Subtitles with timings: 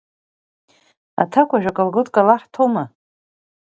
[1.21, 2.83] Аҭакәажә акалготка лаҳҭома?